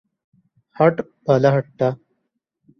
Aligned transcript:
ހަޓް 0.77 1.01
ބަލަހައްޓާ 1.25 1.87